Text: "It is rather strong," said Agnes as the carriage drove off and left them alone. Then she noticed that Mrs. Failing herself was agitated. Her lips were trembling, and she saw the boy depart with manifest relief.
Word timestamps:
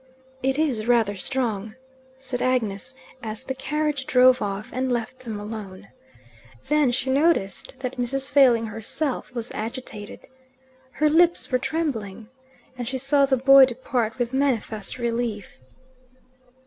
"It 0.41 0.57
is 0.57 0.87
rather 0.87 1.15
strong," 1.15 1.75
said 2.17 2.41
Agnes 2.41 2.95
as 3.21 3.43
the 3.43 3.53
carriage 3.53 4.07
drove 4.07 4.41
off 4.41 4.71
and 4.73 4.91
left 4.91 5.19
them 5.19 5.39
alone. 5.39 5.89
Then 6.69 6.89
she 6.89 7.11
noticed 7.11 7.73
that 7.81 7.99
Mrs. 7.99 8.31
Failing 8.31 8.65
herself 8.65 9.31
was 9.35 9.51
agitated. 9.51 10.21
Her 10.93 11.07
lips 11.07 11.51
were 11.51 11.59
trembling, 11.59 12.29
and 12.75 12.87
she 12.87 12.97
saw 12.97 13.27
the 13.27 13.37
boy 13.37 13.65
depart 13.65 14.17
with 14.17 14.33
manifest 14.33 14.97
relief. 14.97 15.59